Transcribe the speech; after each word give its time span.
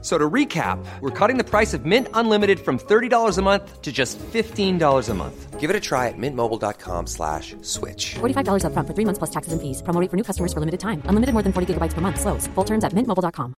So 0.00 0.16
to 0.16 0.30
recap, 0.30 0.78
we're 1.00 1.10
cutting 1.10 1.38
the 1.38 1.44
price 1.44 1.74
of 1.74 1.84
Mint 1.84 2.06
Unlimited 2.14 2.60
from 2.60 2.78
$30 2.78 3.36
a 3.36 3.42
month 3.42 3.82
to 3.82 3.90
just 3.90 4.16
$15 4.18 5.08
a 5.08 5.14
month. 5.14 5.58
Give 5.58 5.70
it 5.70 5.74
a 5.74 5.80
try 5.80 6.06
at 6.06 6.14
mintmobile.com 6.16 7.08
slash 7.08 7.56
switch. 7.62 8.14
$45 8.20 8.62
upfront 8.62 8.86
for 8.86 8.94
three 8.94 9.04
months 9.04 9.18
plus 9.18 9.30
taxes 9.30 9.52
and 9.52 9.60
fees. 9.60 9.82
Promo 9.82 10.00
rate 10.00 10.08
for 10.08 10.16
new 10.16 10.22
customers 10.22 10.52
for 10.52 10.60
limited 10.60 10.78
time. 10.78 11.02
Unlimited 11.06 11.32
more 11.34 11.42
than 11.42 11.52
40 11.52 11.74
gigabytes 11.74 11.94
per 11.94 12.00
month. 12.00 12.20
Slows. 12.20 12.46
Full 12.54 12.64
terms 12.64 12.84
at 12.84 12.92
mintmobile.com. 12.92 13.54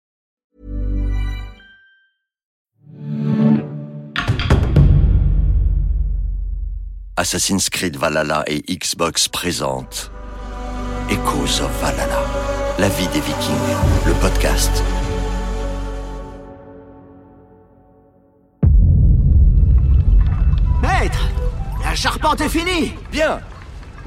Assassin's 7.19 7.69
Creed 7.69 7.97
Valhalla 7.97 8.45
et 8.47 8.63
Xbox 8.67 9.29
présentent 9.29 10.11
Echoes 11.11 11.61
of 11.61 11.71
Valhalla, 11.83 12.23
la 12.79 12.89
vie 12.89 13.09
des 13.09 13.21
Vikings, 13.21 14.07
le 14.07 14.15
podcast. 14.23 14.83
Charpente 22.01 22.41
est 22.41 22.49
finie 22.49 22.95
Bien 23.13 23.41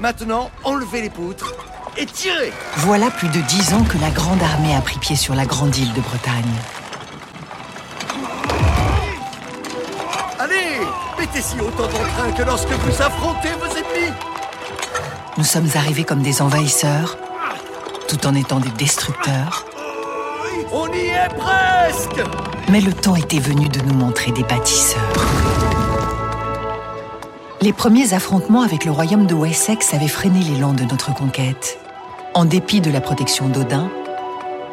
Maintenant, 0.00 0.50
enlevez 0.64 1.02
les 1.02 1.10
poutres 1.10 1.54
et 1.96 2.06
tirez 2.06 2.52
Voilà 2.78 3.08
plus 3.08 3.28
de 3.28 3.40
dix 3.40 3.72
ans 3.72 3.84
que 3.84 3.98
la 3.98 4.10
Grande 4.10 4.42
Armée 4.42 4.74
a 4.74 4.80
pris 4.80 4.98
pied 4.98 5.14
sur 5.14 5.36
la 5.36 5.46
grande 5.46 5.76
île 5.76 5.92
de 5.92 6.00
Bretagne. 6.00 6.42
Allez 10.40 10.80
Mettez-y 11.16 11.60
autant 11.60 11.84
d'entrain 11.84 12.32
que 12.36 12.42
lorsque 12.42 12.72
vous 12.72 13.00
affrontez 13.00 13.50
vos 13.60 13.66
ennemis 13.66 14.12
Nous 15.38 15.44
sommes 15.44 15.68
arrivés 15.76 16.02
comme 16.02 16.22
des 16.22 16.42
envahisseurs, 16.42 17.16
tout 18.08 18.26
en 18.26 18.34
étant 18.34 18.58
des 18.58 18.70
destructeurs. 18.70 19.64
On 20.72 20.88
y 20.92 21.06
est 21.06 21.28
presque 21.38 22.28
Mais 22.68 22.80
le 22.80 22.92
temps 22.92 23.14
était 23.14 23.38
venu 23.38 23.68
de 23.68 23.80
nous 23.82 23.94
montrer 23.94 24.32
des 24.32 24.42
bâtisseurs. 24.42 25.33
Les 27.64 27.72
premiers 27.72 28.12
affrontements 28.12 28.60
avec 28.60 28.84
le 28.84 28.90
royaume 28.90 29.26
de 29.26 29.32
Wessex 29.32 29.94
avaient 29.94 30.06
freiné 30.06 30.40
l'élan 30.40 30.74
de 30.74 30.84
notre 30.84 31.14
conquête. 31.14 31.78
En 32.34 32.44
dépit 32.44 32.82
de 32.82 32.90
la 32.90 33.00
protection 33.00 33.48
d'Odin, 33.48 33.88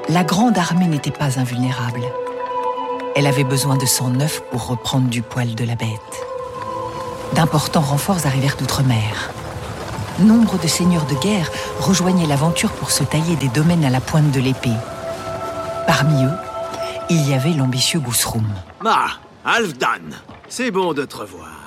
la 0.09 0.25
grande 0.25 0.57
armée 0.57 0.87
n'était 0.87 1.09
pas 1.09 1.39
invulnérable. 1.39 2.01
Elle 3.15 3.27
avait 3.27 3.45
besoin 3.45 3.77
de 3.77 3.85
sang 3.85 4.09
neuf 4.09 4.41
pour 4.51 4.67
reprendre 4.67 5.07
du 5.07 5.21
poil 5.21 5.55
de 5.55 5.63
la 5.63 5.75
bête. 5.75 5.87
D'importants 7.33 7.79
renforts 7.79 8.25
arrivèrent 8.25 8.57
d'outre-mer. 8.57 9.31
Nombre 10.19 10.59
de 10.59 10.67
seigneurs 10.67 11.05
de 11.05 11.15
guerre 11.15 11.49
rejoignaient 11.79 12.27
l'aventure 12.27 12.73
pour 12.73 12.91
se 12.91 13.05
tailler 13.05 13.37
des 13.37 13.47
domaines 13.47 13.85
à 13.85 13.89
la 13.89 14.01
pointe 14.01 14.31
de 14.31 14.41
l'épée. 14.41 14.69
Parmi 15.87 16.25
eux, 16.25 16.37
il 17.09 17.25
y 17.25 17.33
avait 17.33 17.53
l'ambitieux 17.53 18.01
Gousroum. 18.01 18.53
Ah, 18.85 19.11
Alfdan 19.45 20.11
C'est 20.49 20.71
bon 20.71 20.91
de 20.91 21.05
te 21.05 21.15
revoir. 21.15 21.60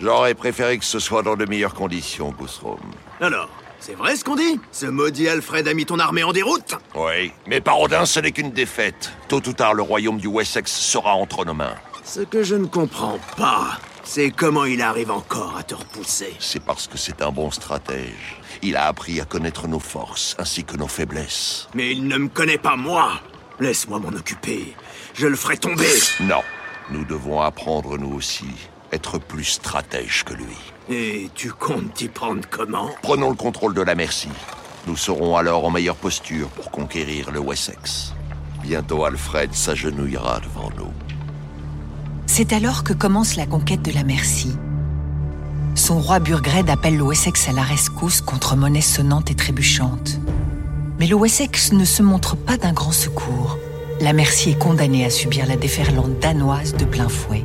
J'aurais 0.00 0.34
préféré 0.34 0.78
que 0.78 0.84
ce 0.84 0.98
soit 0.98 1.22
dans 1.22 1.36
de 1.36 1.44
meilleures 1.44 1.74
conditions, 1.74 2.30
Gousrom. 2.30 2.78
Alors, 3.20 3.48
c'est 3.80 3.94
vrai 3.94 4.16
ce 4.16 4.24
qu'on 4.24 4.36
dit? 4.36 4.60
Ce 4.70 4.86
maudit 4.86 5.28
Alfred 5.28 5.66
a 5.66 5.74
mis 5.74 5.86
ton 5.86 5.98
armée 5.98 6.22
en 6.22 6.32
déroute 6.32 6.74
Oui, 6.94 7.32
mais 7.46 7.60
par 7.60 7.80
Odin, 7.80 8.06
ce 8.06 8.20
n'est 8.20 8.32
qu'une 8.32 8.52
défaite. 8.52 9.10
Tôt 9.28 9.42
ou 9.46 9.52
tard, 9.52 9.74
le 9.74 9.82
royaume 9.82 10.18
du 10.18 10.28
Wessex 10.28 10.70
sera 10.70 11.14
entre 11.14 11.44
nos 11.44 11.54
mains. 11.54 11.74
Ce 12.04 12.20
que 12.20 12.42
je 12.42 12.54
ne 12.54 12.66
comprends 12.66 13.18
pas, 13.36 13.78
c'est 14.04 14.30
comment 14.30 14.64
il 14.64 14.82
arrive 14.82 15.10
encore 15.10 15.56
à 15.56 15.62
te 15.62 15.74
repousser. 15.74 16.34
C'est 16.38 16.62
parce 16.62 16.86
que 16.86 16.96
c'est 16.96 17.20
un 17.20 17.30
bon 17.30 17.50
stratège. 17.50 18.40
Il 18.62 18.76
a 18.76 18.86
appris 18.86 19.20
à 19.20 19.24
connaître 19.24 19.68
nos 19.68 19.80
forces 19.80 20.34
ainsi 20.38 20.64
que 20.64 20.76
nos 20.76 20.88
faiblesses. 20.88 21.68
Mais 21.74 21.92
il 21.92 22.06
ne 22.08 22.16
me 22.18 22.28
connaît 22.28 22.58
pas 22.58 22.76
moi 22.76 23.20
Laisse-moi 23.60 23.98
m'en 23.98 24.08
occuper. 24.16 24.74
Je 25.14 25.26
le 25.26 25.34
ferai 25.34 25.56
tomber 25.56 25.88
Non, 26.20 26.42
nous 26.90 27.04
devons 27.04 27.40
apprendre 27.40 27.98
nous 27.98 28.14
aussi. 28.14 28.46
Être 28.92 29.18
plus 29.18 29.44
stratège 29.44 30.24
que 30.24 30.34
lui. 30.34 30.56
Et 30.88 31.28
tu 31.34 31.52
comptes 31.52 31.92
t'y 31.94 32.08
prendre 32.08 32.42
comment 32.50 32.88
Prenons 33.02 33.28
le 33.30 33.36
contrôle 33.36 33.74
de 33.74 33.82
la 33.82 33.94
Merci. 33.94 34.28
Nous 34.86 34.96
serons 34.96 35.36
alors 35.36 35.66
en 35.66 35.70
meilleure 35.70 35.96
posture 35.96 36.48
pour 36.48 36.70
conquérir 36.70 37.30
le 37.30 37.40
Wessex. 37.40 38.14
Bientôt 38.62 39.04
Alfred 39.04 39.52
s'agenouillera 39.52 40.40
devant 40.40 40.70
nous. 40.78 40.92
C'est 42.26 42.52
alors 42.52 42.84
que 42.84 42.94
commence 42.94 43.36
la 43.36 43.46
conquête 43.46 43.82
de 43.82 43.92
la 43.92 44.04
Merci. 44.04 44.56
Son 45.74 46.00
roi 46.00 46.18
Burgred 46.18 46.70
appelle 46.70 46.96
le 46.96 47.04
Wessex 47.04 47.48
à 47.48 47.52
la 47.52 47.62
rescousse 47.62 48.20
contre 48.22 48.56
monnaie 48.56 48.80
sonnante 48.80 49.30
et 49.30 49.34
trébuchante. 49.34 50.18
Mais 50.98 51.06
le 51.06 51.14
Wessex 51.14 51.72
ne 51.72 51.84
se 51.84 52.02
montre 52.02 52.36
pas 52.36 52.56
d'un 52.56 52.72
grand 52.72 52.92
secours. 52.92 53.58
La 54.00 54.12
Merci 54.12 54.50
est 54.50 54.58
condamnée 54.58 55.04
à 55.04 55.10
subir 55.10 55.46
la 55.46 55.56
déferlante 55.56 56.18
danoise 56.20 56.74
de 56.74 56.84
plein 56.84 57.08
fouet. 57.08 57.44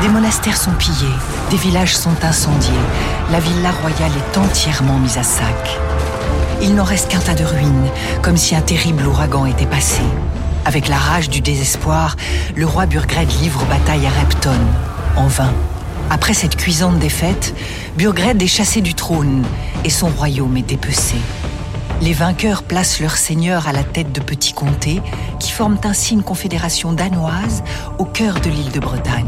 Des 0.00 0.08
monastères 0.08 0.56
sont 0.56 0.72
pillés, 0.72 1.12
des 1.50 1.58
villages 1.58 1.94
sont 1.94 2.24
incendiés, 2.24 2.72
la 3.30 3.38
villa 3.38 3.70
royale 3.70 4.12
est 4.16 4.38
entièrement 4.38 4.98
mise 4.98 5.18
à 5.18 5.22
sac. 5.22 5.78
Il 6.62 6.74
n'en 6.74 6.84
reste 6.84 7.10
qu'un 7.10 7.18
tas 7.18 7.34
de 7.34 7.44
ruines, 7.44 7.90
comme 8.22 8.38
si 8.38 8.54
un 8.54 8.62
terrible 8.62 9.06
ouragan 9.06 9.44
était 9.44 9.66
passé. 9.66 10.00
Avec 10.64 10.88
la 10.88 10.96
rage 10.96 11.28
du 11.28 11.42
désespoir, 11.42 12.16
le 12.56 12.64
roi 12.64 12.86
Burgred 12.86 13.30
livre 13.42 13.62
bataille 13.66 14.06
à 14.06 14.20
Repton, 14.20 14.58
en 15.16 15.26
vain. 15.26 15.52
Après 16.08 16.32
cette 16.32 16.56
cuisante 16.56 16.98
défaite, 16.98 17.54
Burgred 17.98 18.40
est 18.40 18.46
chassé 18.46 18.80
du 18.80 18.94
trône 18.94 19.44
et 19.84 19.90
son 19.90 20.08
royaume 20.08 20.56
est 20.56 20.62
dépecé. 20.62 21.16
Les 22.00 22.14
vainqueurs 22.14 22.62
placent 22.62 23.00
leur 23.00 23.18
seigneur 23.18 23.68
à 23.68 23.72
la 23.72 23.84
tête 23.84 24.12
de 24.12 24.20
petits 24.20 24.54
comtés 24.54 25.02
qui 25.38 25.52
forment 25.52 25.80
ainsi 25.84 26.14
une 26.14 26.22
confédération 26.22 26.94
danoise 26.94 27.62
au 27.98 28.06
cœur 28.06 28.40
de 28.40 28.48
l'île 28.48 28.72
de 28.72 28.80
Bretagne 28.80 29.26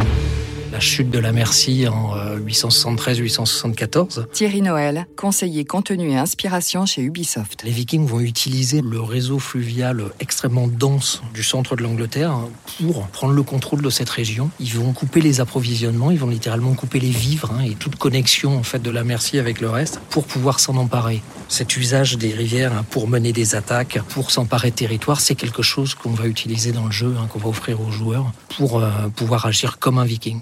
la 0.72 0.80
chute 0.80 1.10
de 1.10 1.18
la 1.18 1.32
Merci 1.32 1.86
en 1.86 2.16
873-874. 2.38 4.26
Thierry 4.32 4.62
Noël, 4.62 5.06
conseiller 5.16 5.66
contenu 5.66 6.12
et 6.12 6.16
inspiration 6.16 6.86
chez 6.86 7.02
Ubisoft. 7.02 7.62
Les 7.64 7.70
Vikings 7.70 8.06
vont 8.06 8.20
utiliser 8.20 8.80
le 8.80 9.02
réseau 9.02 9.38
fluvial 9.38 10.04
extrêmement 10.18 10.66
dense 10.66 11.22
du 11.34 11.42
centre 11.42 11.76
de 11.76 11.82
l'Angleterre 11.82 12.34
pour 12.78 13.06
prendre 13.08 13.34
le 13.34 13.42
contrôle 13.42 13.82
de 13.82 13.90
cette 13.90 14.08
région. 14.08 14.50
Ils 14.60 14.74
vont 14.74 14.94
couper 14.94 15.20
les 15.20 15.42
approvisionnements, 15.42 16.10
ils 16.10 16.18
vont 16.18 16.30
littéralement 16.30 16.72
couper 16.72 17.00
les 17.00 17.10
vivres 17.10 17.52
hein, 17.52 17.64
et 17.64 17.74
toute 17.74 17.96
connexion 17.96 18.56
en 18.56 18.62
fait 18.62 18.80
de 18.80 18.90
la 18.90 19.04
Merci 19.04 19.38
avec 19.38 19.60
le 19.60 19.68
reste 19.68 20.00
pour 20.08 20.24
pouvoir 20.24 20.58
s'en 20.58 20.76
emparer. 20.76 21.20
Cet 21.48 21.76
usage 21.76 22.16
des 22.16 22.32
rivières 22.32 22.72
hein, 22.72 22.86
pour 22.88 23.08
mener 23.08 23.34
des 23.34 23.54
attaques, 23.54 24.00
pour 24.08 24.30
s'emparer 24.30 24.70
de 24.70 24.76
territoire, 24.76 25.20
c'est 25.20 25.34
quelque 25.34 25.62
chose 25.62 25.94
qu'on 25.94 26.12
va 26.12 26.26
utiliser 26.26 26.72
dans 26.72 26.86
le 26.86 26.92
jeu, 26.92 27.14
hein, 27.18 27.26
qu'on 27.30 27.40
va 27.40 27.50
offrir 27.50 27.82
aux 27.82 27.90
joueurs 27.90 28.32
pour 28.56 28.78
euh, 28.78 28.90
pouvoir 29.14 29.44
agir 29.44 29.78
comme 29.78 29.98
un 29.98 30.04
Viking. 30.04 30.40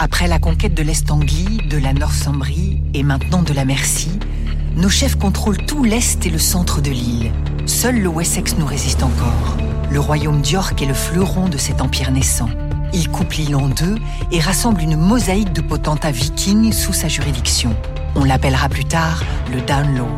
Après 0.00 0.28
la 0.28 0.38
conquête 0.38 0.74
de 0.74 0.82
l'Est-Anglie, 0.84 1.58
de 1.68 1.76
la 1.76 1.92
Northumbrie 1.92 2.80
et 2.94 3.02
maintenant 3.02 3.42
de 3.42 3.52
la 3.52 3.64
Mercie, 3.64 4.16
nos 4.76 4.88
chefs 4.88 5.16
contrôlent 5.16 5.58
tout 5.58 5.82
l'Est 5.82 6.24
et 6.24 6.30
le 6.30 6.38
centre 6.38 6.80
de 6.80 6.90
l'île. 6.90 7.32
Seul 7.66 8.00
le 8.00 8.08
Wessex 8.08 8.56
nous 8.58 8.66
résiste 8.66 9.02
encore. 9.02 9.56
Le 9.90 9.98
royaume 9.98 10.40
d'York 10.40 10.80
est 10.80 10.86
le 10.86 10.94
fleuron 10.94 11.48
de 11.48 11.58
cet 11.58 11.80
empire 11.80 12.12
naissant. 12.12 12.48
Il 12.92 13.08
coupe 13.08 13.32
l'île 13.32 13.56
en 13.56 13.66
deux 13.66 13.96
et 14.30 14.38
rassemble 14.38 14.82
une 14.82 14.96
mosaïque 14.96 15.52
de 15.52 15.62
potentats 15.62 16.12
vikings 16.12 16.72
sous 16.72 16.92
sa 16.92 17.08
juridiction. 17.08 17.74
On 18.14 18.22
l'appellera 18.22 18.68
plus 18.68 18.84
tard 18.84 19.24
le 19.52 19.60
Downlow, 19.62 20.08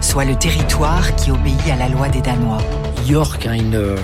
soit 0.00 0.24
le 0.24 0.36
territoire 0.36 1.14
qui 1.16 1.30
obéit 1.30 1.60
à 1.70 1.76
la 1.76 1.90
loi 1.90 2.08
des 2.08 2.22
Danois. 2.22 2.62
York 3.06 3.46
a 3.46 3.54
une 3.54 3.96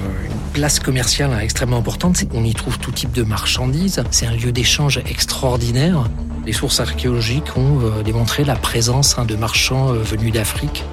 place 0.52 0.78
commerciale 0.78 1.30
extrêmement 1.40 1.78
importante, 1.78 2.28
qu'on 2.28 2.44
y 2.44 2.52
trouve 2.54 2.78
tout 2.78 2.92
type 2.92 3.12
de 3.12 3.22
marchandises. 3.22 4.02
C'est 4.10 4.26
un 4.26 4.34
lieu 4.34 4.52
d'échange 4.52 5.00
extraordinaire. 5.08 6.04
Les 6.46 6.52
sources 6.52 6.80
archéologiques 6.80 7.56
ont 7.56 7.80
euh, 7.80 8.02
démontré 8.02 8.44
la 8.44 8.54
présence 8.54 9.18
hein, 9.18 9.24
de 9.24 9.34
marchands 9.34 9.90
euh, 9.90 10.02
venus 10.02 10.32
d'Afrique 10.32 10.84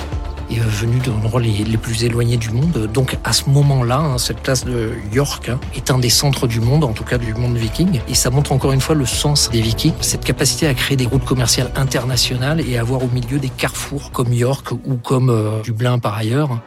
et 0.49 0.59
euh, 0.59 0.63
venus 0.63 1.03
d'endroits 1.03 1.41
les, 1.41 1.77
plus 1.77 2.03
éloignés 2.03 2.37
du 2.37 2.51
monde. 2.51 2.89
Donc 2.93 3.17
à 3.23 3.33
ce 3.33 3.49
moment-là, 3.49 3.97
hein, 3.97 4.17
cette 4.17 4.39
place 4.39 4.63
de 4.63 4.93
York 5.11 5.49
hein, 5.49 5.59
est 5.75 5.91
un 5.91 5.99
des 5.99 6.09
centres 6.09 6.47
du 6.47 6.61
monde, 6.61 6.83
en 6.83 6.93
tout 6.93 7.03
cas 7.03 7.17
du 7.17 7.33
monde 7.33 7.57
viking. 7.57 7.99
Et 8.07 8.13
ça 8.13 8.29
montre 8.29 8.53
encore 8.53 8.71
une 8.71 8.81
fois 8.81 8.95
le 8.95 9.05
sens 9.05 9.49
des 9.49 9.61
vikings, 9.61 9.93
cette 10.01 10.23
capacité 10.23 10.67
à 10.67 10.73
créer 10.73 10.95
des 10.95 11.05
routes 11.05 11.25
commerciales 11.25 11.71
internationales 11.75 12.61
et 12.61 12.77
avoir 12.77 13.03
au 13.03 13.09
milieu 13.09 13.39
des 13.39 13.49
carrefours 13.49 14.11
comme 14.11 14.31
York 14.31 14.71
ou 14.71 14.95
comme 14.95 15.61
Dublin 15.63 15.99
par 15.99 16.15
ailleurs. 16.15 16.61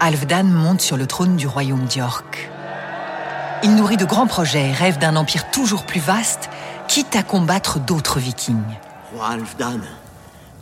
Alfdan 0.00 0.44
monte 0.44 0.80
sur 0.80 0.96
le 0.96 1.06
trône 1.06 1.36
du 1.36 1.46
royaume 1.46 1.84
d'York. 1.86 2.50
Il 3.64 3.74
nourrit 3.74 3.96
de 3.96 4.04
grands 4.04 4.28
projets 4.28 4.68
et 4.68 4.72
rêve 4.72 4.98
d'un 4.98 5.16
empire 5.16 5.50
toujours 5.50 5.84
plus 5.84 6.00
vaste, 6.00 6.48
quitte 6.86 7.16
à 7.16 7.22
combattre 7.24 7.80
d'autres 7.80 8.20
vikings. 8.20 8.62
Roi 9.12 9.26
Alfdan, 9.30 9.80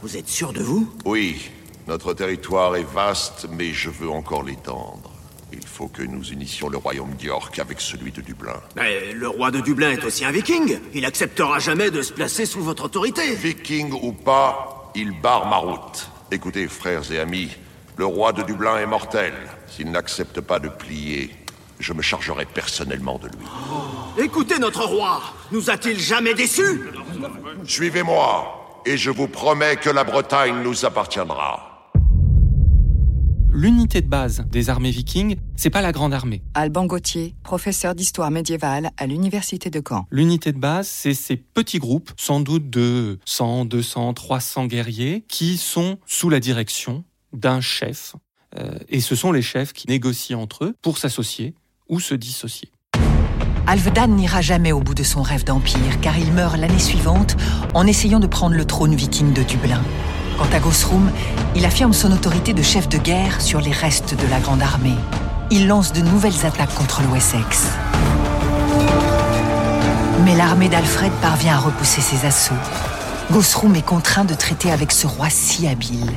vous 0.02 0.16
êtes 0.16 0.28
sûr 0.28 0.52
de 0.52 0.62
vous? 0.62 0.90
Oui, 1.04 1.50
Notre 1.86 2.14
territoire 2.14 2.74
est 2.74 2.82
vaste, 2.94 3.46
mais 3.52 3.72
je 3.72 3.90
veux 3.90 4.10
encore 4.10 4.42
l'étendre. 4.42 5.12
Il 5.52 5.64
faut 5.64 5.86
que 5.86 6.02
nous 6.02 6.24
unissions 6.32 6.68
le 6.68 6.78
royaume 6.78 7.14
d'York 7.14 7.60
avec 7.60 7.80
celui 7.80 8.10
de 8.10 8.20
Dublin. 8.20 8.60
Mais 8.74 9.12
le 9.12 9.28
roi 9.28 9.52
de 9.52 9.60
Dublin 9.60 9.90
est 9.92 10.04
aussi 10.04 10.24
un 10.24 10.32
viking. 10.32 10.80
Il 10.94 11.04
acceptera 11.04 11.60
jamais 11.60 11.92
de 11.92 12.02
se 12.02 12.12
placer 12.12 12.44
sous 12.44 12.60
votre 12.60 12.86
autorité. 12.86 13.36
Viking 13.36 13.92
ou 14.02 14.10
pas, 14.12 14.90
il 14.96 15.12
barre 15.20 15.46
ma 15.46 15.58
route. 15.58 16.08
Écoutez, 16.32 16.66
frères 16.66 17.12
et 17.12 17.20
amis, 17.20 17.50
le 17.96 18.04
roi 18.04 18.32
de 18.32 18.43
Dublin 18.43 18.78
est 18.78 18.87
mortel. 18.87 19.32
S'il 19.66 19.90
n'accepte 19.90 20.40
pas 20.40 20.58
de 20.58 20.69
plier, 20.69 21.31
je 21.81 21.93
me 21.93 22.02
chargerai 22.02 22.44
personnellement 22.44 23.19
de 23.19 23.28
lui. 23.28 24.25
Écoutez 24.25 24.58
notre 24.58 24.84
roi. 24.84 25.22
Nous 25.52 25.70
a-t-il 25.70 25.98
jamais 25.98 26.34
déçus? 26.34 26.82
Suivez-moi, 27.64 28.82
et 28.84 28.96
je 28.96 29.10
vous 29.10 29.28
promets 29.28 29.76
que 29.76 29.90
la 29.90 30.04
Bretagne 30.04 30.62
nous 30.62 30.84
appartiendra. 30.84 31.72
L'unité 33.50 34.02
de 34.02 34.08
base 34.08 34.44
des 34.50 34.69
armées 34.69 34.90
vikings, 34.90 35.37
c'est 35.56 35.70
pas 35.70 35.81
la 35.81 35.90
grande 35.90 36.12
armée. 36.12 36.43
Alban 36.52 36.84
Gauthier, 36.84 37.34
professeur 37.43 37.94
d'histoire 37.94 38.31
médiévale 38.31 38.90
à 38.98 39.06
l'université 39.06 39.70
de 39.70 39.81
Caen. 39.87 40.04
L'unité 40.10 40.52
de 40.52 40.58
base, 40.58 40.87
c'est 40.87 41.14
ces 41.14 41.38
petits 41.38 41.78
groupes, 41.78 42.10
sans 42.19 42.40
doute 42.40 42.69
de 42.69 43.19
100, 43.25 43.64
200, 43.64 44.12
300 44.12 44.66
guerriers, 44.66 45.25
qui 45.28 45.56
sont 45.56 45.98
sous 46.04 46.28
la 46.28 46.38
direction 46.38 47.04
d'un 47.36 47.60
chef. 47.60 48.16
Euh, 48.58 48.78
et 48.88 49.00
ce 49.00 49.14
sont 49.14 49.32
les 49.32 49.42
chefs 49.42 49.72
qui 49.72 49.86
négocient 49.88 50.40
entre 50.40 50.64
eux 50.64 50.74
pour 50.82 50.98
s'associer 50.98 51.54
ou 51.88 52.00
se 52.00 52.14
dissocier. 52.14 52.70
Alvedan 53.68 54.08
n'ira 54.08 54.42
jamais 54.42 54.70
au 54.70 54.80
bout 54.80 54.94
de 54.94 55.02
son 55.02 55.22
rêve 55.22 55.44
d'empire, 55.44 56.00
car 56.00 56.16
il 56.18 56.32
meurt 56.32 56.56
l'année 56.56 56.78
suivante 56.78 57.36
en 57.74 57.86
essayant 57.86 58.20
de 58.20 58.28
prendre 58.28 58.54
le 58.54 58.64
trône 58.64 58.94
viking 58.94 59.32
de 59.32 59.42
Dublin. 59.42 59.82
Quant 60.38 60.48
à 60.52 60.60
Gosrum, 60.60 61.10
il 61.56 61.64
affirme 61.64 61.92
son 61.92 62.12
autorité 62.12 62.52
de 62.52 62.62
chef 62.62 62.88
de 62.88 62.98
guerre 62.98 63.40
sur 63.40 63.60
les 63.60 63.72
restes 63.72 64.14
de 64.14 64.30
la 64.30 64.38
Grande 64.38 64.62
Armée. 64.62 64.96
Il 65.50 65.66
lance 65.66 65.92
de 65.92 66.00
nouvelles 66.00 66.46
attaques 66.46 66.74
contre 66.74 67.02
le 67.02 67.08
Wessex. 67.08 67.66
Mais 70.24 70.36
l'armée 70.36 70.68
d'Alfred 70.68 71.12
parvient 71.20 71.54
à 71.54 71.58
repousser 71.58 72.00
ses 72.00 72.24
assauts. 72.26 72.54
Gosrum 73.32 73.74
est 73.74 73.84
contraint 73.84 74.24
de 74.24 74.34
traiter 74.34 74.70
avec 74.70 74.92
ce 74.92 75.06
roi 75.06 75.28
si 75.28 75.66
habile. 75.66 76.12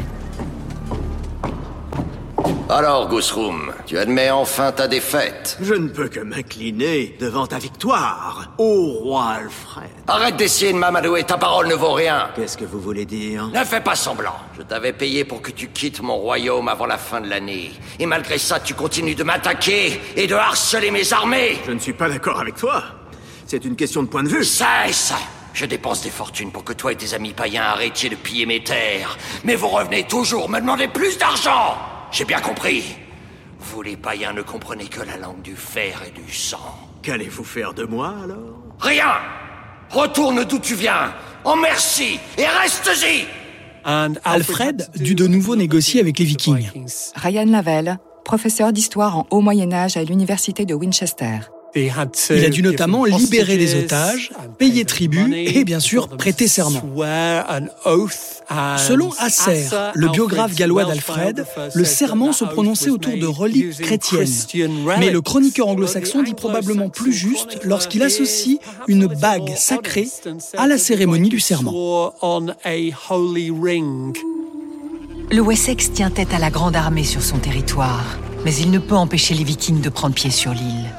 Alors, 2.71 3.10
Gusrum, 3.10 3.74
tu 3.88 3.98
admets 3.98 4.30
enfin 4.30 4.71
ta 4.71 4.88
défaite 4.88 5.57
Je 5.60 5.74
ne 5.74 5.88
peux 5.88 6.07
que 6.07 6.19
m'incliner 6.19 7.18
devant 7.19 7.48
ta 7.48 7.57
victoire, 7.57 8.51
ô 8.60 8.92
roi 8.92 9.25
Alfred. 9.39 9.89
Arrête 10.07 10.36
d'essayer 10.36 10.71
de 10.71 10.77
m'amadouer, 10.77 11.24
ta 11.24 11.39
parole 11.39 11.68
ne 11.68 11.74
vaut 11.74 11.94
rien. 11.94 12.30
Qu'est-ce 12.36 12.60
que 12.60 12.66
vous 12.66 12.80
voulez 12.80 13.06
dire? 13.06 13.48
Ne 13.48 13.63
fais 13.63 13.81
pas 13.81 13.95
semblant. 13.95 14.36
Je 14.56 14.62
t'avais 14.62 14.94
payé 14.94 15.25
pour 15.25 15.42
que 15.42 15.50
tu 15.50 15.69
quittes 15.69 16.04
mon 16.04 16.18
royaume 16.18 16.68
avant 16.68 16.86
la 16.86 17.00
fin 17.00 17.21
de 17.21 17.27
l'année. 17.27 17.71
Et 17.98 18.06
malgré 18.06 18.38
ça, 18.38 18.60
tu 18.60 18.75
continues 18.75 19.16
de 19.16 19.24
m'attaquer 19.24 20.00
et 20.16 20.27
de 20.27 20.36
harceler 20.36 20.92
mes 20.92 21.12
armées. 21.12 21.57
Je 21.66 21.71
ne 21.71 21.80
suis 21.80 21.94
pas 21.94 22.07
d'accord 22.07 22.39
avec 22.39 22.56
toi. 22.56 22.83
C'est 23.48 23.66
une 23.66 23.75
question 23.75 24.04
de 24.04 24.10
point 24.10 24.21
de 24.21 24.30
vue. 24.30 24.44
Cesse 24.44 25.12
Je 25.56 25.66
dépense 25.66 26.04
des 26.04 26.12
fortunes 26.12 26.51
pour 26.51 26.63
que 26.63 26.74
toi 26.74 26.92
et 26.92 26.95
tes 26.95 27.16
amis 27.16 27.33
païens 27.33 27.63
arrêtiez 27.63 28.12
de 28.12 28.16
piller 28.16 28.45
mes 28.45 28.63
terres. 28.63 29.18
Mais 29.44 29.56
vous 29.56 29.69
revenez 29.69 30.04
toujours 30.04 30.51
me 30.51 30.60
demander 30.60 30.88
plus 30.88 31.18
d'argent 31.18 31.75
J'ai 32.12 32.26
bien 32.26 32.40
compris. 32.42 32.84
Vous 33.60 33.82
les 33.82 33.98
païens 33.98 34.34
ne 34.34 34.42
comprenez 34.42 34.86
que 34.86 35.02
la 35.02 35.18
langue 35.18 35.42
du 35.42 35.56
fer 35.56 36.02
et 36.08 36.12
du 36.12 36.32
sang. 36.32 36.78
Qu'allez-vous 37.02 37.44
faire 37.44 37.74
de 37.74 37.84
moi 37.84 38.14
alors? 38.24 38.58
Rien 38.80 39.14
Retourne 39.90 40.44
d'où 40.46 40.60
tu 40.60 40.76
viens 40.76 41.14
En 41.44 41.56
merci 41.56 42.20
Et 42.38 42.46
reste-y 42.46 43.26
Alfred 44.24 44.88
dut 44.96 45.16
de 45.16 45.28
nouveau 45.28 45.56
négocier 45.56 46.00
avec 46.00 46.20
les 46.20 46.26
Vikings. 46.26 46.70
Ryan 47.16 47.46
Lavelle, 47.46 47.98
professeur 48.24 48.72
d'histoire 48.72 49.18
en 49.18 49.28
haut 49.32 49.42
Moyen 49.42 49.72
Âge 49.74 49.98
à 49.98 50.04
l'université 50.04 50.66
de 50.66 50.74
Winchester. 50.74 51.40
Il 51.75 52.45
a 52.45 52.50
dû 52.50 52.62
notamment 52.62 53.06
libérer 53.06 53.57
les 53.57 53.75
otages, 53.75 54.31
payer 54.57 54.86
tribut 54.86 55.33
et 55.33 55.63
bien 55.63 55.80
sûr 55.80 56.07
prêter 56.10 56.48
serment. 56.48 56.81
Selon 58.77 59.12
Asser, 59.19 59.68
le 59.94 60.10
biographe 60.10 60.56
gallois 60.56 60.86
d'Alfred, 60.86 61.45
le 61.74 61.86
serment 61.86 62.31
se 62.33 62.45
prononçait 62.45 62.89
autour 62.89 63.18
de 63.18 63.25
reliques 63.25 63.80
chrétiennes. 63.81 64.27
Mais 65.00 65.12
le 65.12 65.21
chroniqueur 65.21 65.68
anglo-saxon 65.68 66.24
dit 66.24 66.33
probablement 66.33 66.89
plus 66.89 67.13
juste 67.13 67.60
lorsqu'il 67.63 68.04
associe 68.04 68.57
une 68.88 69.07
bague 69.07 69.54
sacrée 69.56 70.07
à 70.57 70.68
la 70.68 70.77
cérémonie 70.77 71.30
du 71.30 71.39
serment. 71.39 72.13
Le 75.31 75.42
Wessex 75.42 75.92
tient 75.94 76.10
tête 76.10 76.33
à 76.33 76.39
la 76.39 76.50
grande 76.50 76.75
armée 76.75 77.04
sur 77.04 77.21
son 77.21 77.38
territoire, 77.38 78.18
mais 78.45 78.56
il 78.56 78.71
ne 78.71 78.80
peut 78.80 78.95
empêcher 78.95 79.36
les 79.36 79.44
Vikings 79.44 79.80
de 79.80 79.89
prendre 79.89 80.16
pied 80.16 80.31
sur 80.31 80.54
l'île. 80.54 80.89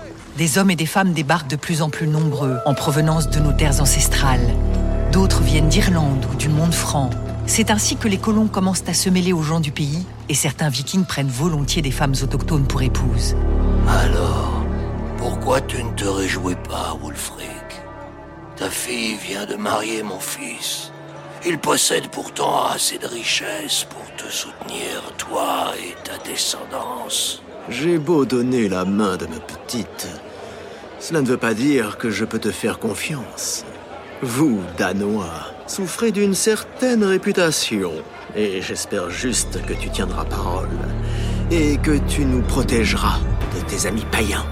Des 0.40 0.56
hommes 0.56 0.70
et 0.70 0.76
des 0.76 0.86
femmes 0.86 1.12
débarquent 1.12 1.50
de 1.50 1.56
plus 1.56 1.82
en 1.82 1.90
plus 1.90 2.06
nombreux 2.06 2.56
en 2.64 2.72
provenance 2.72 3.28
de 3.28 3.40
nos 3.40 3.52
terres 3.52 3.82
ancestrales. 3.82 4.54
D'autres 5.12 5.42
viennent 5.42 5.68
d'Irlande 5.68 6.24
ou 6.32 6.34
du 6.34 6.48
monde 6.48 6.72
franc. 6.72 7.10
C'est 7.44 7.70
ainsi 7.70 7.96
que 7.96 8.08
les 8.08 8.16
colons 8.16 8.48
commencent 8.48 8.88
à 8.88 8.94
se 8.94 9.10
mêler 9.10 9.34
aux 9.34 9.42
gens 9.42 9.60
du 9.60 9.70
pays 9.70 10.06
et 10.30 10.34
certains 10.34 10.70
vikings 10.70 11.04
prennent 11.04 11.28
volontiers 11.28 11.82
des 11.82 11.90
femmes 11.90 12.14
autochtones 12.22 12.66
pour 12.66 12.80
épouses. 12.80 13.36
Alors, 13.86 14.64
pourquoi 15.18 15.60
tu 15.60 15.84
ne 15.84 15.90
te 15.90 16.06
réjouis 16.06 16.56
pas, 16.66 16.96
Wulfric? 17.02 17.82
Ta 18.56 18.70
fille 18.70 19.18
vient 19.22 19.44
de 19.44 19.56
marier 19.56 20.02
mon 20.02 20.20
fils. 20.20 20.90
Il 21.46 21.58
possède 21.58 22.08
pourtant 22.08 22.64
assez 22.64 22.96
de 22.96 23.06
richesses 23.06 23.84
pour 23.90 24.06
te 24.16 24.32
soutenir, 24.32 25.02
toi 25.18 25.74
et 25.76 25.94
ta 26.02 26.16
descendance. 26.26 27.42
J'ai 27.68 27.98
beau 27.98 28.24
donner 28.24 28.70
la 28.70 28.86
main 28.86 29.18
de 29.18 29.26
ma 29.26 29.38
petite. 29.38 30.08
Cela 31.00 31.22
ne 31.22 31.26
veut 31.26 31.38
pas 31.38 31.54
dire 31.54 31.96
que 31.96 32.10
je 32.10 32.26
peux 32.26 32.38
te 32.38 32.50
faire 32.50 32.78
confiance. 32.78 33.64
Vous, 34.20 34.60
Danois, 34.76 35.46
souffrez 35.66 36.12
d'une 36.12 36.34
certaine 36.34 37.04
réputation. 37.04 37.92
Et 38.36 38.60
j'espère 38.60 39.08
juste 39.08 39.64
que 39.64 39.72
tu 39.72 39.88
tiendras 39.88 40.26
parole. 40.26 40.68
Et 41.50 41.78
que 41.78 41.96
tu 42.06 42.26
nous 42.26 42.42
protégeras 42.42 43.18
de 43.56 43.66
tes 43.66 43.86
amis 43.86 44.04
païens. 44.12 44.44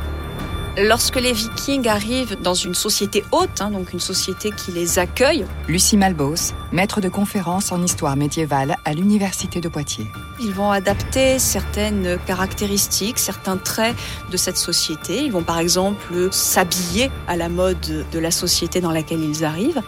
Lorsque 0.80 1.16
les 1.16 1.32
Vikings 1.32 1.88
arrivent 1.88 2.40
dans 2.40 2.54
une 2.54 2.74
société 2.74 3.24
haute, 3.32 3.60
hein, 3.60 3.72
donc 3.72 3.92
une 3.92 3.98
société 3.98 4.52
qui 4.52 4.70
les 4.70 5.00
accueille, 5.00 5.44
Lucie 5.66 5.96
Malbos, 5.96 6.52
maître 6.70 7.00
de 7.00 7.08
conférences 7.08 7.72
en 7.72 7.82
histoire 7.82 8.14
médiévale 8.14 8.76
à 8.84 8.92
l'université 8.94 9.60
de 9.60 9.68
Poitiers. 9.68 10.06
ils 10.40 10.52
vont 10.52 10.70
adapter 10.70 11.40
certaines 11.40 12.16
caractéristiques, 12.28 13.18
certains 13.18 13.56
traits 13.56 13.96
de 14.30 14.36
cette 14.36 14.56
société. 14.56 15.24
Ils 15.24 15.32
vont 15.32 15.42
par 15.42 15.58
exemple 15.58 16.28
s'habiller 16.30 17.10
à 17.26 17.34
la 17.34 17.48
mode 17.48 18.06
de 18.12 18.18
la 18.20 18.30
société 18.30 18.80
dans 18.80 18.92
laquelle 18.92 19.24
ils 19.24 19.44
arrivent. 19.44 19.82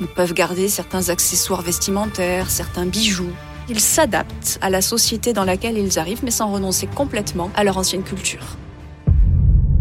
Ils 0.00 0.06
peuvent 0.06 0.34
garder 0.34 0.68
certains 0.68 1.08
accessoires 1.08 1.62
vestimentaires, 1.62 2.50
certains 2.50 2.86
bijoux. 2.86 3.32
Ils 3.68 3.80
s'adaptent 3.80 4.58
à 4.60 4.70
la 4.70 4.80
société 4.80 5.32
dans 5.32 5.44
laquelle 5.44 5.76
ils 5.76 5.98
arrivent, 5.98 6.22
mais 6.22 6.30
sans 6.30 6.52
renoncer 6.52 6.86
complètement 6.86 7.50
à 7.56 7.64
leur 7.64 7.78
ancienne 7.78 8.04
culture. 8.04 8.56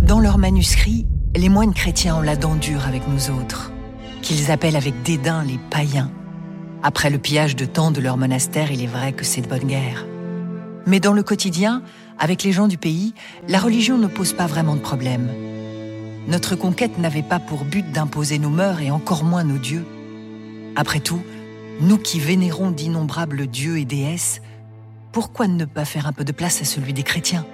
Dans 0.09 0.19
leurs 0.19 0.39
manuscrits, 0.39 1.05
les 1.35 1.49
moines 1.49 1.75
chrétiens 1.75 2.15
ont 2.15 2.21
la 2.21 2.35
dent 2.35 2.55
dure 2.55 2.87
avec 2.87 3.07
nous 3.07 3.29
autres, 3.29 3.71
qu'ils 4.23 4.49
appellent 4.49 4.75
avec 4.75 5.03
dédain 5.03 5.43
les 5.43 5.59
païens. 5.69 6.09
Après 6.81 7.11
le 7.11 7.19
pillage 7.19 7.55
de 7.55 7.65
tant 7.65 7.91
de 7.91 8.01
leurs 8.01 8.17
monastères, 8.17 8.71
il 8.71 8.81
est 8.81 8.87
vrai 8.87 9.13
que 9.13 9.23
c'est 9.23 9.41
de 9.41 9.47
bonne 9.47 9.67
guerre. 9.67 10.07
Mais 10.87 10.99
dans 10.99 11.13
le 11.13 11.21
quotidien, 11.21 11.83
avec 12.17 12.41
les 12.41 12.51
gens 12.51 12.67
du 12.67 12.79
pays, 12.79 13.13
la 13.47 13.59
religion 13.59 13.99
ne 13.99 14.07
pose 14.07 14.33
pas 14.33 14.47
vraiment 14.47 14.73
de 14.73 14.81
problème. 14.81 15.29
Notre 16.27 16.55
conquête 16.55 16.97
n'avait 16.97 17.21
pas 17.21 17.37
pour 17.37 17.63
but 17.63 17.91
d'imposer 17.91 18.39
nos 18.39 18.49
mœurs 18.49 18.81
et 18.81 18.89
encore 18.89 19.23
moins 19.23 19.43
nos 19.43 19.59
dieux. 19.59 19.85
Après 20.75 21.01
tout, 21.01 21.21
nous 21.81 21.99
qui 21.99 22.19
vénérons 22.19 22.71
d'innombrables 22.71 23.45
dieux 23.45 23.77
et 23.77 23.85
déesses, 23.85 24.41
pourquoi 25.11 25.47
ne 25.47 25.65
pas 25.65 25.85
faire 25.85 26.07
un 26.07 26.13
peu 26.13 26.23
de 26.23 26.31
place 26.31 26.63
à 26.63 26.65
celui 26.65 26.93
des 26.93 27.03
chrétiens? 27.03 27.45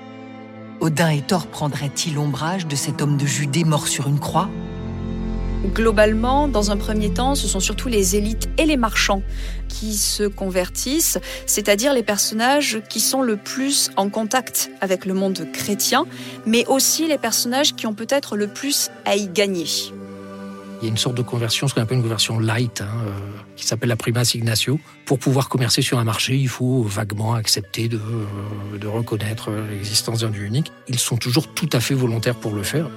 Odin 0.81 1.09
et 1.09 1.21
Thor 1.21 1.47
prendraient-ils 1.47 2.17
ombrage 2.17 2.67
de 2.67 2.75
cet 2.75 3.01
homme 3.01 3.17
de 3.17 3.25
Judée 3.25 3.63
mort 3.63 3.87
sur 3.87 4.07
une 4.07 4.19
croix? 4.19 4.49
Globalement, 5.73 6.47
dans 6.47 6.69
un 6.69 6.77
premier 6.77 7.11
temps, 7.11 7.33
ce 7.33 7.47
sont 7.47 7.59
surtout 7.59 7.87
les 7.87 8.15
élites 8.15 8.49
et 8.57 8.65
les 8.65 8.77
marchands 8.77 9.23
qui 9.67 9.95
se 9.95 10.23
convertissent, 10.23 11.17
c'est-à-dire 11.47 11.93
les 11.93 12.03
personnages 12.03 12.81
qui 12.87 12.99
sont 12.99 13.23
le 13.23 13.35
plus 13.35 13.89
en 13.97 14.09
contact 14.09 14.69
avec 14.81 15.05
le 15.05 15.13
monde 15.13 15.47
chrétien, 15.51 16.05
mais 16.45 16.65
aussi 16.67 17.07
les 17.07 17.17
personnages 17.17 17.75
qui 17.75 17.87
ont 17.87 17.95
peut-être 17.95 18.35
le 18.35 18.47
plus 18.47 18.91
à 19.05 19.15
y 19.15 19.27
gagner. 19.27 19.65
Il 20.85 20.89
y 20.89 20.91
a 20.91 20.91
une 20.91 20.97
sorte 20.97 21.15
de 21.15 21.23
conversion, 21.23 21.67
ce 21.67 21.73
qu'on 21.73 21.81
appelle 21.81 21.97
une 21.97 22.03
conversion 22.03 22.37
light, 22.37 22.81
hein, 22.81 22.87
euh, 23.07 23.11
qui 23.55 23.65
s'appelle 23.65 23.89
la 23.89 23.95
primas 23.95 24.31
ignatio. 24.35 24.79
Pour 25.05 25.17
pouvoir 25.17 25.49
commercer 25.49 25.81
sur 25.81 25.97
un 25.97 26.03
marché, 26.03 26.37
il 26.37 26.47
faut 26.47 26.83
vaguement 26.83 27.33
accepter 27.33 27.87
de, 27.87 27.97
euh, 27.97 28.77
de 28.77 28.85
reconnaître 28.85 29.49
l'existence 29.49 30.19
d'un 30.19 30.29
dieu 30.29 30.43
unique. 30.43 30.71
Ils 30.87 30.99
sont 30.99 31.17
toujours 31.17 31.51
tout 31.55 31.67
à 31.73 31.79
fait 31.79 31.95
volontaires 31.95 32.35
pour 32.35 32.53
le 32.53 32.61
faire. 32.61 32.87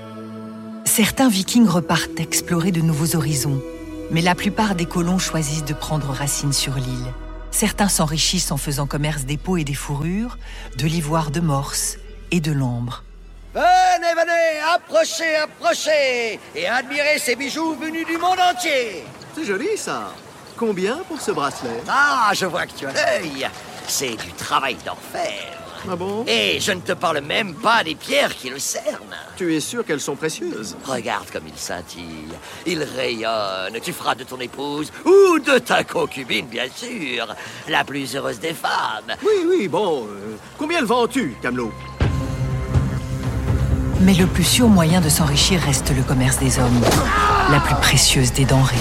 Certains 0.84 1.30
vikings 1.30 1.66
repartent 1.66 2.20
explorer 2.20 2.72
de 2.72 2.82
nouveaux 2.82 3.16
horizons, 3.16 3.62
mais 4.10 4.20
la 4.20 4.34
plupart 4.34 4.74
des 4.74 4.84
colons 4.84 5.18
choisissent 5.18 5.64
de 5.64 5.72
prendre 5.72 6.08
racine 6.10 6.52
sur 6.52 6.74
l'île. 6.74 7.14
Certains 7.50 7.88
s'enrichissent 7.88 8.52
en 8.52 8.58
faisant 8.58 8.86
commerce 8.86 9.24
des 9.24 9.38
peaux 9.38 9.56
et 9.56 9.64
des 9.64 9.72
fourrures, 9.72 10.36
de 10.76 10.86
l'ivoire 10.86 11.30
de 11.30 11.40
morse 11.40 11.96
et 12.32 12.40
de 12.40 12.52
l'ambre. 12.52 13.02
Venez, 13.58 14.14
venez, 14.14 14.60
approchez, 14.72 15.34
approchez 15.34 16.38
et 16.54 16.68
admirez 16.68 17.18
ces 17.18 17.34
bijoux 17.34 17.74
venus 17.74 18.06
du 18.06 18.16
monde 18.16 18.38
entier. 18.38 19.02
C'est 19.34 19.44
joli 19.44 19.76
ça. 19.76 20.12
Combien 20.56 20.98
pour 21.08 21.20
ce 21.20 21.32
bracelet? 21.32 21.82
Ah, 21.88 22.30
je 22.34 22.46
vois 22.46 22.66
que 22.66 22.72
tu 22.78 22.86
as 22.86 22.92
l'œil. 22.92 23.48
C'est 23.88 24.14
du 24.14 24.32
travail 24.34 24.76
d'enfer. 24.86 25.58
Ah 25.90 25.96
bon? 25.96 26.24
Et 26.28 26.60
je 26.60 26.70
ne 26.70 26.80
te 26.80 26.92
parle 26.92 27.20
même 27.20 27.56
pas 27.56 27.82
des 27.82 27.96
pierres 27.96 28.36
qui 28.36 28.48
le 28.48 28.60
cernent. 28.60 29.16
Tu 29.36 29.56
es 29.56 29.60
sûr 29.60 29.84
qu'elles 29.84 30.00
sont 30.00 30.14
précieuses? 30.14 30.76
Regarde 30.84 31.28
comme 31.32 31.48
ils 31.48 31.58
scintillent. 31.58 32.38
Ils 32.64 32.84
rayonnent. 32.84 33.80
Tu 33.82 33.92
feras 33.92 34.14
de 34.14 34.22
ton 34.22 34.38
épouse, 34.38 34.92
ou 35.04 35.40
de 35.40 35.58
ta 35.58 35.82
concubine, 35.82 36.46
bien 36.46 36.68
sûr, 36.72 37.34
la 37.66 37.82
plus 37.82 38.14
heureuse 38.14 38.38
des 38.38 38.54
femmes. 38.54 39.16
Oui, 39.20 39.44
oui, 39.48 39.66
bon. 39.66 40.06
euh, 40.06 40.36
combien 40.56 40.80
le 40.80 40.86
vends-tu, 40.86 41.36
Camelot? 41.42 41.72
Mais 44.00 44.14
le 44.14 44.26
plus 44.26 44.44
sûr 44.44 44.68
moyen 44.68 45.00
de 45.00 45.08
s'enrichir 45.08 45.60
reste 45.60 45.92
le 45.94 46.02
commerce 46.02 46.38
des 46.38 46.58
hommes, 46.58 46.80
la 47.50 47.58
plus 47.58 47.74
précieuse 47.76 48.32
des 48.32 48.44
denrées. 48.44 48.76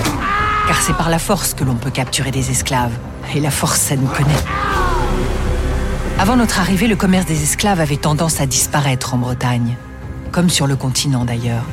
Car 0.68 0.80
c'est 0.82 0.96
par 0.96 1.10
la 1.10 1.18
force 1.18 1.54
que 1.54 1.64
l'on 1.64 1.76
peut 1.76 1.90
capturer 1.90 2.30
des 2.30 2.52
esclaves. 2.52 2.92
Et 3.36 3.40
la 3.40 3.52
force, 3.52 3.80
ça 3.80 3.96
nous 3.96 4.08
connaît. 4.08 4.30
Avant 6.20 6.36
notre 6.36 6.60
arrivée, 6.60 6.88
le 6.88 6.96
commerce 6.96 7.26
des 7.26 7.42
esclaves 7.44 7.80
avait 7.80 7.98
tendance 7.98 8.42
à 8.42 8.46
disparaître 8.46 9.14
en 9.14 9.18
Bretagne, 9.18 9.76
comme 10.32 10.50
sur 10.50 10.68
le 10.68 10.76
continent 10.76 11.26
d'ailleurs. 11.26 11.64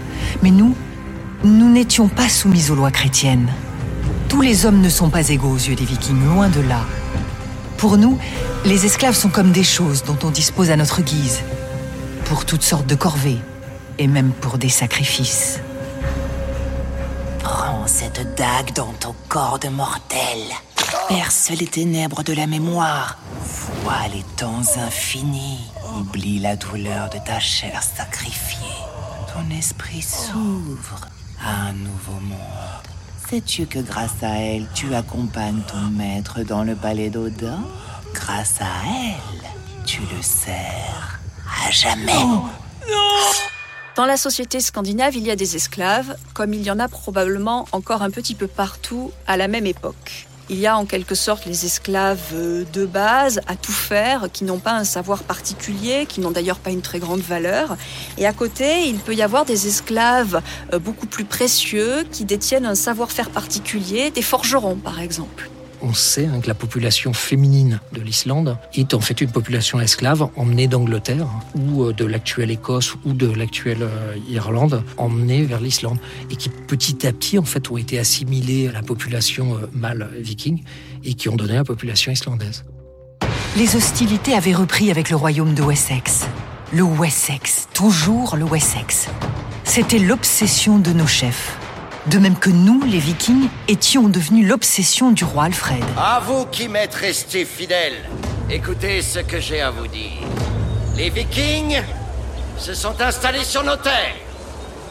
Mais 0.42 0.50
nous, 0.50 0.74
nous 1.44 1.70
n'étions 1.70 2.08
pas 2.08 2.28
soumis 2.28 2.70
aux 2.70 2.74
lois 2.74 2.90
chrétiennes. 2.90 3.48
Tous 4.28 4.40
les 4.40 4.64
hommes 4.64 4.80
ne 4.80 4.88
sont 4.88 5.10
pas 5.10 5.28
égaux 5.28 5.50
aux 5.50 5.56
yeux 5.56 5.76
des 5.76 5.84
vikings, 5.84 6.24
loin 6.26 6.48
de 6.48 6.60
là. 6.60 6.80
Pour 7.76 7.98
nous, 7.98 8.18
les 8.64 8.86
esclaves 8.86 9.14
sont 9.14 9.28
comme 9.28 9.52
des 9.52 9.64
choses 9.64 10.02
dont 10.04 10.18
on 10.24 10.30
dispose 10.30 10.70
à 10.70 10.76
notre 10.76 11.02
guise, 11.02 11.42
pour 12.34 12.46
toutes 12.46 12.64
sortes 12.64 12.88
de 12.88 12.96
corvées, 12.96 13.38
et 13.96 14.08
même 14.08 14.32
pour 14.32 14.58
des 14.58 14.68
sacrifices. 14.68 15.60
Prends 17.38 17.86
cette 17.86 18.34
dague 18.34 18.72
dans 18.74 18.92
ton 18.94 19.14
corps 19.28 19.60
de 19.60 19.68
mortel. 19.68 20.40
Perce 21.08 21.50
les 21.50 21.68
ténèbres 21.68 22.24
de 22.24 22.32
la 22.32 22.48
mémoire. 22.48 23.18
Vois 23.84 24.08
les 24.12 24.24
temps 24.36 24.64
infinis. 24.84 25.60
Oublie 25.96 26.40
la 26.40 26.56
douleur 26.56 27.08
de 27.08 27.18
ta 27.24 27.38
chair 27.38 27.80
sacrifiée. 27.84 28.82
Ton 29.32 29.56
esprit 29.56 30.02
s'ouvre 30.02 31.06
à 31.40 31.68
un 31.68 31.72
nouveau 31.72 32.18
monde. 32.20 32.88
Sais-tu 33.30 33.66
que 33.66 33.78
grâce 33.78 34.24
à 34.24 34.40
elle, 34.40 34.66
tu 34.74 34.92
accompagnes 34.92 35.62
ton 35.68 35.88
maître 35.88 36.42
dans 36.42 36.64
le 36.64 36.74
palais 36.74 37.10
d'Odin? 37.10 37.62
Grâce 38.12 38.60
à 38.60 38.72
elle, 38.88 39.84
tu 39.86 40.00
le 40.00 40.20
sers 40.20 41.13
à 41.66 41.70
jamais. 41.70 42.12
Dans 43.96 44.06
la 44.06 44.16
société 44.16 44.60
scandinave, 44.60 45.14
il 45.14 45.22
y 45.22 45.30
a 45.30 45.36
des 45.36 45.54
esclaves, 45.54 46.16
comme 46.32 46.52
il 46.52 46.62
y 46.62 46.70
en 46.70 46.80
a 46.80 46.88
probablement 46.88 47.66
encore 47.70 48.02
un 48.02 48.10
petit 48.10 48.34
peu 48.34 48.48
partout 48.48 49.12
à 49.26 49.36
la 49.36 49.46
même 49.46 49.66
époque. 49.66 50.26
Il 50.50 50.58
y 50.58 50.66
a 50.66 50.76
en 50.76 50.84
quelque 50.84 51.14
sorte 51.14 51.46
les 51.46 51.64
esclaves 51.64 52.20
euh, 52.34 52.64
de 52.72 52.84
base, 52.84 53.40
à 53.46 53.56
tout 53.56 53.72
faire, 53.72 54.28
qui 54.30 54.44
n'ont 54.44 54.58
pas 54.58 54.72
un 54.72 54.84
savoir 54.84 55.22
particulier, 55.22 56.04
qui 56.06 56.20
n'ont 56.20 56.32
d'ailleurs 56.32 56.58
pas 56.58 56.70
une 56.70 56.82
très 56.82 56.98
grande 56.98 57.20
valeur. 57.20 57.78
Et 58.18 58.26
à 58.26 58.32
côté, 58.34 58.88
il 58.88 58.98
peut 58.98 59.14
y 59.14 59.22
avoir 59.22 59.46
des 59.46 59.68
esclaves 59.68 60.42
euh, 60.74 60.78
beaucoup 60.78 61.06
plus 61.06 61.24
précieux, 61.24 62.04
qui 62.10 62.26
détiennent 62.26 62.66
un 62.66 62.74
savoir-faire 62.74 63.30
particulier, 63.30 64.10
des 64.10 64.22
forgerons 64.22 64.76
par 64.76 65.00
exemple. 65.00 65.50
On 65.86 65.92
sait 65.92 66.24
hein, 66.24 66.40
que 66.40 66.48
la 66.48 66.54
population 66.54 67.12
féminine 67.12 67.78
de 67.92 68.00
l'Islande 68.00 68.56
est 68.72 68.94
en 68.94 69.00
fait 69.00 69.20
une 69.20 69.30
population 69.30 69.78
esclave 69.80 70.30
emmenée 70.34 70.66
d'Angleterre 70.66 71.26
ou 71.54 71.84
euh, 71.84 71.92
de 71.92 72.06
l'actuelle 72.06 72.50
Écosse 72.50 72.94
ou 73.04 73.12
de 73.12 73.30
l'actuelle 73.30 73.82
euh, 73.82 74.16
Irlande, 74.30 74.82
emmenée 74.96 75.44
vers 75.44 75.60
l'Islande 75.60 75.98
et 76.30 76.36
qui 76.36 76.48
petit 76.48 77.06
à 77.06 77.12
petit 77.12 77.38
en 77.38 77.44
fait 77.44 77.70
ont 77.70 77.76
été 77.76 77.98
assimilés 77.98 78.68
à 78.68 78.72
la 78.72 78.80
population 78.80 79.56
euh, 79.56 79.66
mâle 79.74 80.08
viking 80.16 80.62
et 81.04 81.12
qui 81.12 81.28
ont 81.28 81.36
donné 81.36 81.52
la 81.52 81.64
population 81.64 82.10
islandaise. 82.10 82.64
Les 83.58 83.76
hostilités 83.76 84.32
avaient 84.32 84.54
repris 84.54 84.90
avec 84.90 85.10
le 85.10 85.16
royaume 85.16 85.54
de 85.54 85.62
Wessex. 85.62 86.24
Le 86.72 86.82
Wessex, 86.82 87.68
toujours 87.74 88.36
le 88.36 88.46
Wessex. 88.46 89.08
C'était 89.64 89.98
l'obsession 89.98 90.78
de 90.78 90.94
nos 90.94 91.06
chefs. 91.06 91.58
De 92.06 92.18
même 92.18 92.36
que 92.36 92.50
nous, 92.50 92.82
les 92.84 92.98
Vikings, 92.98 93.48
étions 93.66 94.08
devenus 94.08 94.46
l'obsession 94.46 95.10
du 95.10 95.24
roi 95.24 95.44
Alfred. 95.44 95.82
À 95.96 96.20
vous 96.20 96.44
qui 96.46 96.68
m'êtes 96.68 96.94
restés 96.94 97.46
fidèles, 97.46 98.10
écoutez 98.50 99.00
ce 99.00 99.20
que 99.20 99.40
j'ai 99.40 99.62
à 99.62 99.70
vous 99.70 99.86
dire. 99.86 100.20
Les 100.98 101.08
Vikings 101.08 101.80
se 102.58 102.74
sont 102.74 103.00
installés 103.00 103.44
sur 103.44 103.64
nos 103.64 103.76
terres. 103.76 104.16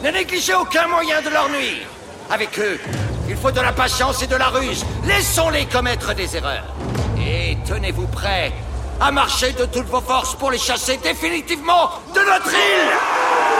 Ne 0.02 0.10
négligez 0.10 0.54
aucun 0.54 0.88
moyen 0.88 1.22
de 1.22 1.28
leur 1.28 1.48
nuire. 1.50 1.86
Avec 2.30 2.58
eux, 2.58 2.80
il 3.28 3.36
faut 3.36 3.52
de 3.52 3.60
la 3.60 3.72
patience 3.72 4.20
et 4.24 4.26
de 4.26 4.36
la 4.36 4.48
ruse. 4.48 4.84
Laissons-les 5.06 5.66
commettre 5.66 6.16
des 6.16 6.36
erreurs. 6.36 6.74
Et 7.18 7.56
tenez-vous 7.64 8.08
prêts 8.08 8.52
à 9.00 9.12
marcher 9.12 9.52
de 9.52 9.66
toutes 9.66 9.86
vos 9.86 10.00
forces 10.00 10.34
pour 10.34 10.50
les 10.50 10.58
chasser 10.58 10.98
définitivement 11.02 11.90
de 12.12 12.20
notre 12.20 12.50
île 12.50 13.54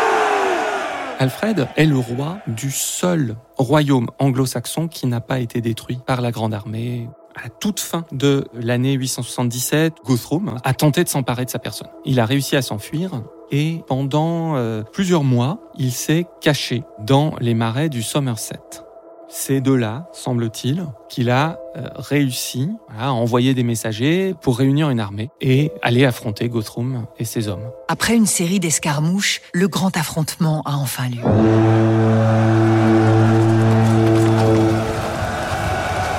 Alfred 1.20 1.68
est 1.76 1.86
le 1.86 1.98
roi 1.98 2.38
du 2.48 2.70
seul 2.70 3.36
royaume 3.56 4.08
anglo-saxon 4.18 4.88
qui 4.88 5.06
n'a 5.06 5.20
pas 5.20 5.40
été 5.40 5.60
détruit 5.60 5.98
par 6.06 6.20
la 6.20 6.30
Grande 6.30 6.54
Armée. 6.54 7.08
À 7.36 7.44
la 7.44 7.48
toute 7.48 7.80
fin 7.80 8.04
de 8.12 8.46
l'année 8.54 8.92
877, 8.92 9.94
Guthrum 10.04 10.56
a 10.62 10.74
tenté 10.74 11.02
de 11.02 11.08
s'emparer 11.08 11.44
de 11.44 11.50
sa 11.50 11.58
personne. 11.58 11.88
Il 12.04 12.20
a 12.20 12.26
réussi 12.26 12.54
à 12.54 12.62
s'enfuir 12.62 13.22
et 13.50 13.82
pendant 13.86 14.56
euh, 14.56 14.82
plusieurs 14.82 15.24
mois, 15.24 15.58
il 15.76 15.92
s'est 15.92 16.26
caché 16.40 16.84
dans 17.00 17.34
les 17.40 17.54
marais 17.54 17.88
du 17.88 18.02
Somerset. 18.02 18.60
C'est 19.28 19.60
de 19.60 19.72
là, 19.72 20.08
semble-t-il, 20.12 20.86
qu'il 21.08 21.28
a 21.30 21.58
euh, 21.76 21.88
réussi 21.96 22.70
à 22.96 23.12
envoyer 23.12 23.52
des 23.52 23.64
messagers 23.64 24.34
pour 24.40 24.58
réunir 24.58 24.90
une 24.90 25.00
armée 25.00 25.30
et 25.40 25.72
aller 25.82 26.04
affronter 26.04 26.48
Guthrum 26.48 27.06
et 27.18 27.24
ses 27.24 27.48
hommes. 27.48 27.68
Après 27.88 28.14
une 28.14 28.26
série 28.26 28.60
d'escarmouches, 28.60 29.40
le 29.52 29.66
grand 29.66 29.96
affrontement 29.96 30.62
a 30.64 30.76
enfin 30.76 31.08
lieu. 31.08 32.63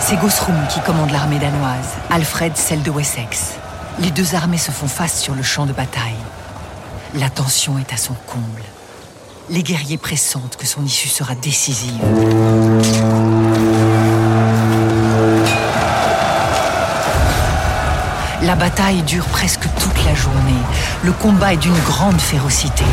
C'est 0.07 0.17
Guthrum 0.17 0.55
qui 0.69 0.79
commande 0.81 1.09
l'armée 1.09 1.39
danoise, 1.39 1.87
Alfred 2.11 2.55
celle 2.55 2.83
de 2.83 2.91
Wessex. 2.91 3.53
Les 3.97 4.11
deux 4.11 4.35
armées 4.35 4.59
se 4.59 4.69
font 4.69 4.87
face 4.87 5.19
sur 5.19 5.33
le 5.33 5.41
champ 5.41 5.65
de 5.65 5.73
bataille. 5.73 6.13
La 7.15 7.31
tension 7.31 7.79
est 7.79 7.91
à 7.91 7.97
son 7.97 8.13
comble. 8.27 8.61
Les 9.49 9.63
guerriers 9.63 9.97
pressentent 9.97 10.57
que 10.57 10.67
son 10.67 10.85
issue 10.85 11.07
sera 11.07 11.33
décisive. 11.33 12.03
La 18.43 18.55
bataille 18.55 19.01
dure 19.01 19.25
presque 19.25 19.67
toute 19.79 20.05
la 20.05 20.13
journée. 20.13 20.61
Le 21.03 21.13
combat 21.13 21.53
est 21.53 21.57
d'une 21.57 21.79
grande 21.79 22.21
férocité. 22.21 22.85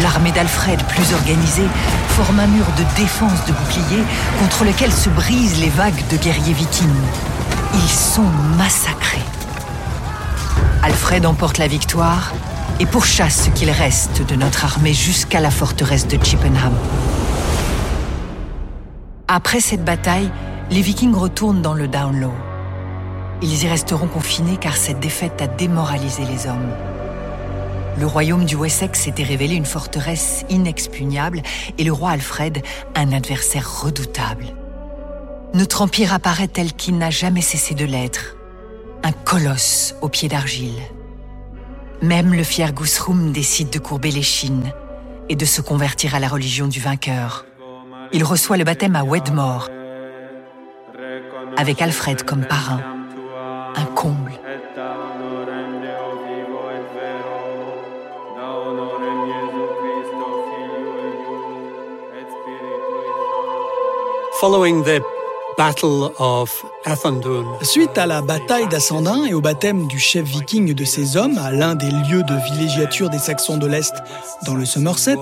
L'armée 0.00 0.32
d'Alfred, 0.32 0.82
plus 0.84 1.12
organisée, 1.12 1.66
forme 2.08 2.40
un 2.40 2.46
mur 2.46 2.64
de 2.78 3.00
défense 3.00 3.44
de 3.46 3.52
boucliers 3.52 4.04
contre 4.38 4.64
lequel 4.64 4.90
se 4.90 5.10
brisent 5.10 5.60
les 5.60 5.68
vagues 5.68 6.02
de 6.10 6.16
guerriers 6.16 6.54
vikings. 6.54 6.88
Ils 7.74 7.90
sont 7.90 8.30
massacrés. 8.56 9.22
Alfred 10.82 11.26
emporte 11.26 11.58
la 11.58 11.66
victoire 11.66 12.32
et 12.80 12.86
pourchasse 12.86 13.44
ce 13.44 13.50
qu'il 13.50 13.70
reste 13.70 14.26
de 14.26 14.34
notre 14.34 14.64
armée 14.64 14.94
jusqu'à 14.94 15.40
la 15.40 15.50
forteresse 15.50 16.08
de 16.08 16.18
Chippenham. 16.22 16.72
Après 19.28 19.60
cette 19.60 19.84
bataille, 19.84 20.30
les 20.70 20.80
Vikings 20.80 21.14
retournent 21.14 21.62
dans 21.62 21.74
le 21.74 21.86
Downlow. 21.86 22.32
Ils 23.42 23.64
y 23.64 23.68
resteront 23.68 24.06
confinés 24.06 24.56
car 24.56 24.76
cette 24.76 25.00
défaite 25.00 25.40
a 25.42 25.46
démoralisé 25.46 26.24
les 26.24 26.46
hommes. 26.46 26.70
Le 27.98 28.06
royaume 28.06 28.44
du 28.44 28.56
Wessex 28.56 29.00
s'était 29.00 29.22
révélé 29.22 29.54
une 29.54 29.66
forteresse 29.66 30.44
inexpugnable 30.48 31.42
et 31.78 31.84
le 31.84 31.92
roi 31.92 32.10
Alfred 32.10 32.62
un 32.94 33.12
adversaire 33.12 33.82
redoutable. 33.82 34.46
Notre 35.54 35.82
empire 35.82 36.14
apparaît 36.14 36.48
tel 36.48 36.72
qu'il 36.72 36.96
n'a 36.96 37.10
jamais 37.10 37.42
cessé 37.42 37.74
de 37.74 37.84
l'être, 37.84 38.36
un 39.04 39.12
colosse 39.12 39.94
aux 40.00 40.08
pieds 40.08 40.28
d'argile. 40.28 40.80
Même 42.00 42.34
le 42.34 42.42
fier 42.42 42.72
Guthrum 42.72 43.32
décide 43.32 43.70
de 43.70 43.78
courber 43.78 44.10
l'échine 44.10 44.72
et 45.28 45.36
de 45.36 45.44
se 45.44 45.60
convertir 45.60 46.14
à 46.14 46.20
la 46.20 46.28
religion 46.28 46.66
du 46.66 46.80
vainqueur. 46.80 47.44
Il 48.12 48.24
reçoit 48.24 48.56
le 48.56 48.64
baptême 48.64 48.96
à 48.96 49.04
Wedmore, 49.04 49.68
avec 51.56 51.82
Alfred 51.82 52.22
comme 52.24 52.44
parrain. 52.44 52.80
Un 53.76 53.84
comble. 53.84 54.32
Suite 67.62 67.96
à 67.96 68.06
la 68.06 68.22
bataille 68.22 68.66
d'Assandun 68.66 69.24
et 69.24 69.34
au 69.34 69.40
baptême 69.40 69.86
du 69.86 70.00
chef 70.00 70.24
viking 70.24 70.74
de 70.74 70.84
ses 70.84 71.16
hommes 71.16 71.38
à 71.38 71.52
l'un 71.52 71.76
des 71.76 71.90
lieux 71.90 72.24
de 72.24 72.34
villégiature 72.50 73.08
des 73.08 73.20
Saxons 73.20 73.56
de 73.56 73.68
l'Est 73.68 73.94
dans 74.44 74.54
le 74.54 74.64
Somerset, 74.64 75.14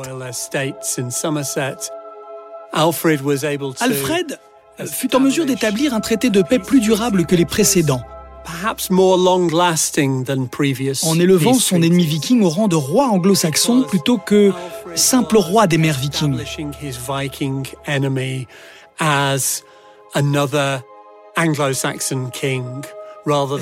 Alfred 3.80 4.38
fut 4.86 5.14
en 5.14 5.20
mesure 5.20 5.44
d'établir 5.44 5.92
un 5.92 6.00
traité 6.00 6.30
de 6.30 6.40
paix 6.40 6.58
plus 6.58 6.80
durable 6.80 7.26
que 7.26 7.36
les 7.36 7.44
précédents, 7.44 8.00
en 11.02 11.20
élevant 11.20 11.52
son 11.52 11.82
ennemi 11.82 12.06
viking 12.06 12.42
au 12.42 12.48
rang 12.48 12.68
de 12.68 12.76
roi 12.76 13.08
anglo-saxon 13.08 13.82
plutôt 13.82 14.16
que 14.16 14.52
simple 14.94 15.36
roi 15.36 15.66
des 15.66 15.76
mers 15.76 15.98
vikings. 15.98 16.38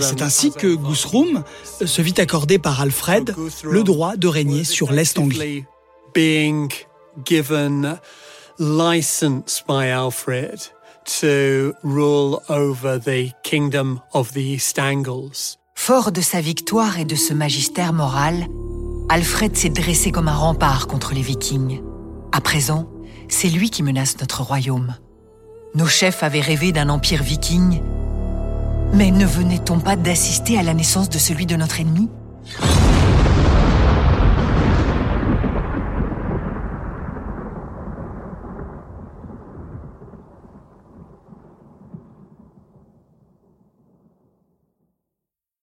C'est 0.03 0.23
ainsi 0.23 0.51
que 0.51 0.75
Guthrum 0.75 1.45
se 1.85 2.03
vit 2.03 2.15
accorder 2.19 2.59
par 2.59 2.81
Alfred 2.81 3.35
le 3.65 3.83
droit 3.83 4.17
de 4.17 4.29
régner 4.29 4.65
sur 4.65 4.93
l'Est 4.93 5.19
anglais. 5.19 5.65
Fort 15.75 16.13
de 16.13 16.21
sa 16.21 16.41
victoire 16.41 16.99
et 16.99 17.05
de 17.05 17.15
ce 17.15 17.33
magistère 17.33 17.93
moral, 17.93 18.47
Alfred 19.09 19.57
s'est 19.57 19.69
dressé 19.69 20.11
comme 20.11 20.29
un 20.29 20.37
rempart 20.37 20.87
contre 20.87 21.15
les 21.15 21.23
Vikings. 21.23 21.81
À 22.33 22.41
présent, 22.41 22.91
c'est 23.29 23.49
lui 23.49 23.71
qui 23.71 23.83
menace 23.83 24.19
notre 24.21 24.43
royaume. 24.43 24.97
Nos 25.75 25.87
chefs 25.87 26.23
avaient 26.23 26.41
rêvé 26.41 26.73
d'un 26.73 26.89
empire 26.89 27.23
viking, 27.23 27.83
mais 28.95 29.11
ne 29.11 29.27
venait-on 29.27 29.81
pas 29.81 29.97
d'assister 29.97 30.59
à 30.59 30.63
la 30.63 30.73
naissance 30.73 31.11
de 31.11 31.19
celui 31.19 31.45
de 31.45 31.57
notre 31.57 31.81
ennemi? 31.81 32.09